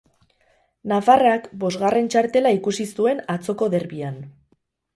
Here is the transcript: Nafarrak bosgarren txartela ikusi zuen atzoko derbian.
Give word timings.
Nafarrak 0.93 1.45
bosgarren 1.65 2.09
txartela 2.15 2.55
ikusi 2.57 2.89
zuen 2.97 3.25
atzoko 3.37 3.69
derbian. 3.77 4.21